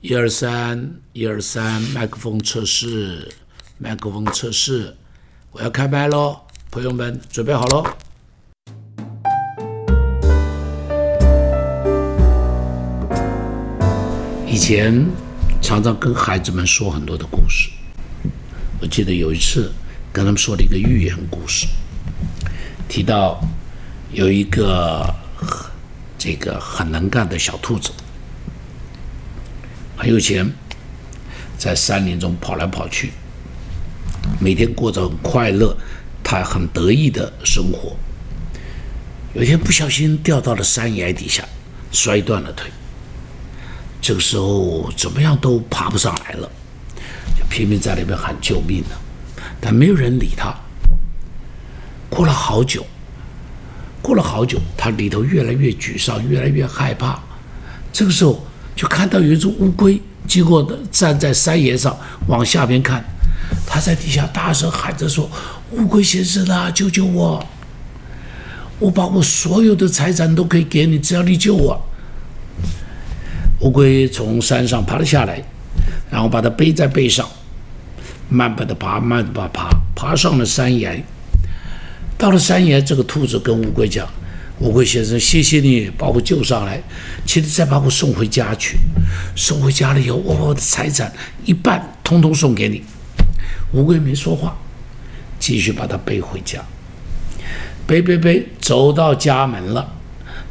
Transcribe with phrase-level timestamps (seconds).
[0.00, 3.30] 一二三，一二三，麦克风测试，
[3.76, 4.96] 麦克风测试，
[5.52, 7.84] 我要开麦喽，朋友们准备好喽。
[14.46, 15.06] 以前
[15.60, 17.68] 常常跟孩子们说很多的故事，
[18.80, 19.70] 我记得有一次
[20.10, 21.66] 跟他们说了一个寓言故事，
[22.88, 23.38] 提到
[24.12, 25.04] 有一个
[26.18, 27.92] 这个很能干的小兔子，
[29.96, 30.52] 很有钱，
[31.56, 33.12] 在山林中跑来跑去，
[34.40, 35.76] 每天过着很快乐、
[36.24, 37.96] 他很得意的生活。
[39.34, 41.44] 有一天不小心掉到了山崖底下，
[41.92, 42.68] 摔断了腿。
[44.00, 46.50] 这个时候怎么样都爬不上来了，
[47.38, 48.96] 就拼命在那边喊救命呢，
[49.60, 50.52] 但没有人理他。
[52.10, 52.84] 过了好久，
[54.00, 57.18] 过了好久，他里头越来越沮丧，越来越害怕。
[57.92, 58.44] 这个时候
[58.76, 61.96] 就看到有一只乌龟经过的，站在山岩上
[62.26, 63.04] 往下边看，
[63.66, 65.28] 他在底下大声喊着说
[65.72, 67.44] ：“乌龟先生啊，救救我！
[68.78, 71.80] 我把我所有的财产都可以给你，只要你救我。”
[73.60, 75.42] 乌龟从山上爬了下来，
[76.10, 77.28] 然后把它背在背上，
[78.28, 80.96] 慢慢的爬，慢慢的爬，爬上了山崖。
[82.18, 84.06] 到了山崖，这个兔子跟乌龟讲
[84.58, 86.82] ：“乌龟先生，谢谢你把我救上来，
[87.24, 88.76] 请你再把我送回家去。
[89.36, 91.12] 送回家了以后，我把我的财产
[91.44, 92.82] 一半通通送给你。”
[93.72, 94.58] 乌龟没说话，
[95.38, 96.60] 继续把它背回家。
[97.86, 99.96] 背背背，走到家门了，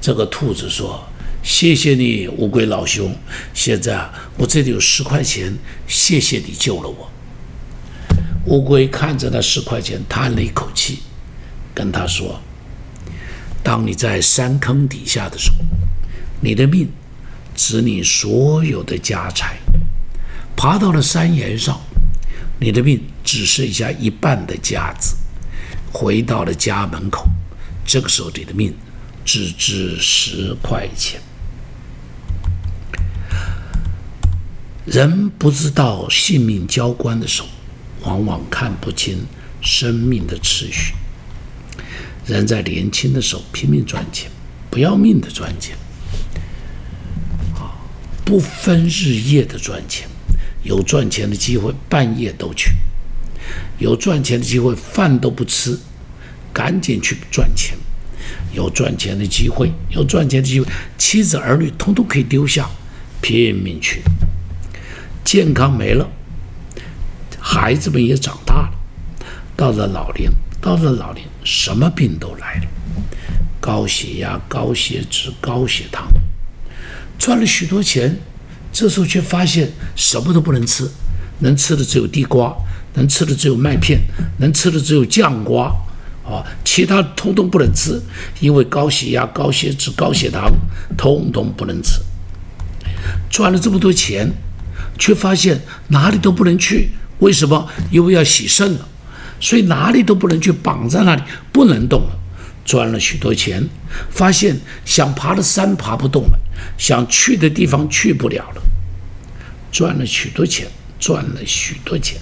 [0.00, 1.02] 这个兔子说。
[1.42, 3.14] 谢谢你，乌龟老兄。
[3.52, 7.10] 现在啊，我这里有十块钱，谢谢你救了我。
[8.46, 11.00] 乌龟看着那十块钱，叹了一口气，
[11.74, 12.40] 跟他说
[13.64, 15.56] ：“当你在山坑底下的时候，
[16.40, 16.88] 你的命
[17.54, 19.56] 指你所有的家财；
[20.56, 21.80] 爬到了山岩上，
[22.60, 25.16] 你的命只剩下一半的家子；
[25.92, 27.26] 回到了家门口，
[27.84, 28.72] 这个时候你的命
[29.24, 31.20] 只值十块钱。”
[34.86, 37.48] 人不知道性命交关的时候，
[38.02, 39.26] 往往看不清
[39.62, 40.92] 生命的次序。
[42.26, 44.30] 人在年轻的时候拼命赚钱，
[44.70, 45.76] 不要命的赚钱，
[47.54, 47.76] 啊，
[48.24, 50.08] 不分日夜的赚钱。
[50.62, 52.70] 有赚钱的机会，半夜都去；
[53.78, 55.78] 有赚钱的机会，饭都不吃，
[56.54, 57.76] 赶紧去赚钱。
[58.54, 62.66] 有赚钱的机会，有赚钱的机会，妻子儿女通通可以丢下，
[63.20, 64.00] 拼命去。
[65.22, 66.08] 健康没了，
[67.38, 68.70] 孩子们也长大了，
[69.54, 70.30] 到了老年，
[70.64, 72.66] 到了老年，什么病都来了，
[73.60, 76.08] 高血压、高血脂、高血糖，
[77.18, 78.18] 赚了许多钱，
[78.72, 80.88] 这时候却发现什么都不能吃，
[81.40, 82.56] 能吃的只有地瓜，
[82.94, 84.00] 能吃的只有麦片，
[84.38, 85.66] 能吃的只有酱瓜，
[86.24, 88.00] 啊，其他通通不能吃，
[88.40, 90.50] 因为高血压、高血脂、高血糖，
[90.96, 92.00] 通通不能吃。
[93.28, 94.32] 赚了这么多钱。
[94.96, 97.68] 却发现哪里都不能去，为什么？
[97.90, 98.88] 因为要洗肾了，
[99.44, 101.22] 所以哪里都不能去，绑在那里
[101.52, 102.18] 不能动了。
[102.64, 103.68] 赚了许多钱，
[104.10, 106.38] 发现想爬的山爬不动了，
[106.78, 108.62] 想去的地方去不了了。
[109.70, 110.66] 赚了许多钱，
[110.98, 112.18] 赚了许多钱，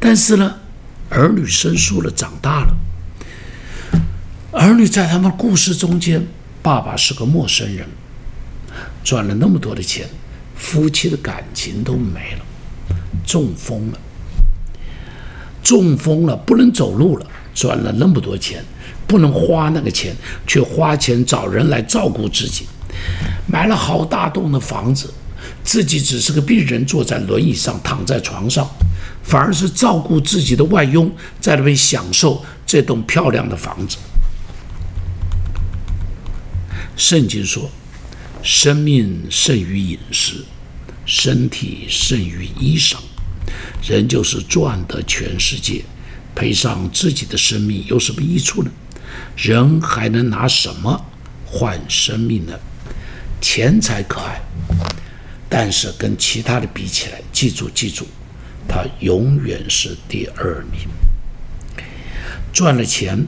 [0.00, 0.54] 但是呢，
[1.10, 2.74] 儿女生疏了，长大了。
[4.52, 6.26] 儿女在他们故事中间，
[6.62, 7.86] 爸爸是个陌生人，
[9.04, 10.08] 赚了那么多的钱。
[10.56, 12.96] 夫妻的感情都没了，
[13.26, 13.98] 中风了，
[15.64, 18.62] 中风了，不能走路了，赚了那么多钱，
[19.06, 20.14] 不能花那个钱，
[20.46, 22.66] 却花钱找人来照顾自己，
[23.50, 25.12] 买了好大栋的房子，
[25.64, 28.68] 自己只是个病人，坐在轮椅上，躺在床上，
[29.22, 31.10] 反而是照顾自己的外佣，
[31.40, 33.96] 在那边享受这栋漂亮的房子。
[36.96, 37.68] 圣经说。
[38.46, 40.44] 生命胜于饮食，
[41.06, 42.96] 身体胜于衣裳。
[43.82, 45.84] 人就是赚得全世界，
[46.34, 48.70] 赔上自己的生命有什么益处呢？
[49.36, 51.04] 人还能拿什么
[51.46, 52.52] 换生命呢？
[53.40, 54.40] 钱财可爱，
[55.48, 58.06] 但是跟其他的比起来，记住记住，
[58.66, 60.88] 它永远是第二名。
[62.52, 63.26] 赚了钱，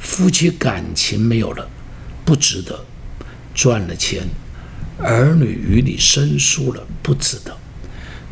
[0.00, 1.68] 夫妻感情没有了，
[2.24, 2.74] 不值得；
[3.54, 4.26] 赚了钱。
[4.98, 7.52] 儿女与你生疏了，不值得；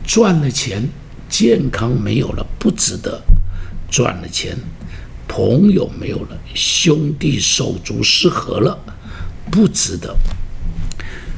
[0.06, 0.88] 赚了钱，
[1.32, 3.23] 健康没有了，不值得；
[3.90, 4.55] 赚了钱，
[5.26, 8.79] 朋友没有了，兄弟手足失和了，
[9.50, 10.14] 不值得。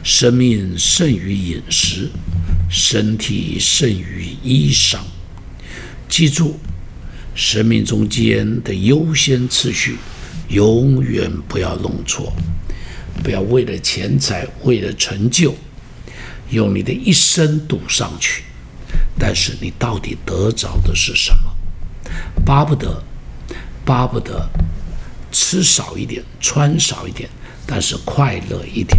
[0.02, 2.10] 生命胜于饮食，
[2.68, 4.98] 身体胜于衣裳。
[6.08, 6.58] 记住，
[7.36, 9.96] 生命中间的优先次序，
[10.48, 12.32] 永远不要弄错。
[13.22, 15.54] 不要为了钱财，为了成就，
[16.50, 18.42] 用你的一生赌上去。
[19.18, 21.54] 但是你到底得着的是什么？
[22.44, 23.02] 巴不得，
[23.84, 24.48] 巴不得
[25.32, 27.28] 吃少一点，穿少一点，
[27.66, 28.98] 但是快乐一点；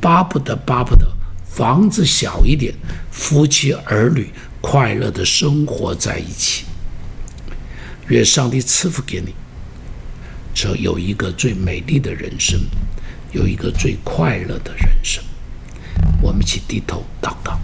[0.00, 1.06] 巴不得，巴不得
[1.46, 2.74] 房子小一点，
[3.10, 6.64] 夫妻儿女快乐的生活在一起。
[8.08, 9.34] 愿上帝赐福给你，
[10.54, 12.60] 这有一个最美丽的人生。
[13.32, 15.24] 有一个最快乐的人生，
[16.20, 17.58] 我们一起低头祷告。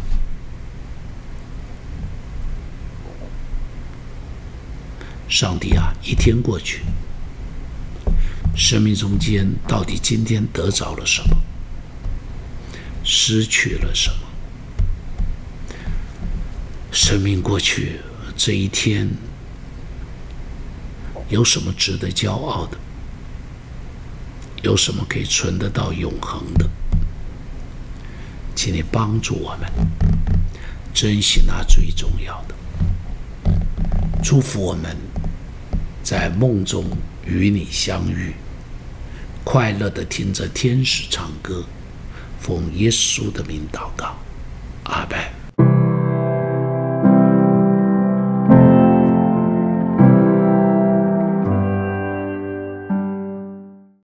[5.29, 6.81] 上帝啊，一天过去，
[8.57, 11.37] 生命中间到底今天得着了什么？
[13.05, 14.17] 失去了什么？
[16.91, 18.01] 生命过去
[18.37, 19.09] 这一天，
[21.29, 22.79] 有什么值得骄傲的？
[24.63, 26.69] 有什么可以存得到永恒的？
[28.57, 29.71] 请你帮助我们
[30.93, 32.55] 珍惜那最重要的，
[34.21, 34.97] 祝福我们
[36.11, 36.87] 在梦中
[37.27, 38.33] 与你相遇，
[39.45, 41.63] 快乐的听着天使唱歌，
[42.41, 44.17] 奉耶稣的名祷告，
[44.85, 45.38] 阿门。